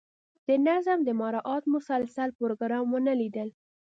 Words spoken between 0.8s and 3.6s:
د مراعات مسلسل پروګرام ونه لیدل.